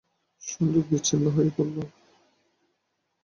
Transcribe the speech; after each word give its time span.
সংযোগ 0.41 0.83
বিচ্ছিন্ন 0.91 1.25
হয়ে 1.35 1.51
পড়লো? 1.57 1.83